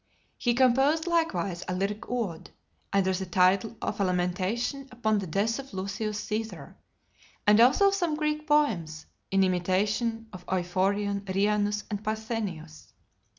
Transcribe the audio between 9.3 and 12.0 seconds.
imitation of Euphorion, Rhianus,